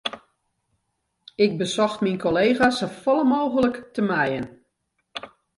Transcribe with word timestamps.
Ik 1.43 1.51
besocht 1.61 1.99
myn 2.03 2.19
kollega's 2.25 2.79
safolle 2.81 3.25
mooglik 3.33 3.75
te 3.95 4.01
mijen. 4.09 4.45